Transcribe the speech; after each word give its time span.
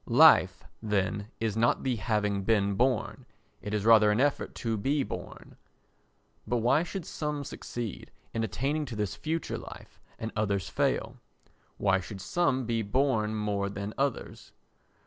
Life, 0.07 0.63
then, 0.81 1.27
is 1.39 1.55
not 1.55 1.83
the 1.83 1.97
having 1.97 2.43
been 2.43 2.73
born—it 2.73 3.71
is 3.71 3.85
rather 3.85 4.09
an 4.09 4.19
effort 4.19 4.55
to 4.55 4.75
be 4.75 5.03
born. 5.03 5.57
But 6.47 6.57
why 6.57 6.81
should 6.81 7.05
some 7.05 7.43
succeed 7.43 8.09
in 8.33 8.43
attaining 8.43 8.85
to 8.85 8.95
this 8.95 9.15
future 9.15 9.59
life 9.59 10.01
and 10.17 10.31
others 10.35 10.67
fail? 10.69 11.17
Why 11.77 11.99
should 11.99 12.19
some 12.19 12.65
be 12.65 12.81
born 12.81 13.35
more 13.35 13.69
than 13.69 13.93
others? 13.95 14.53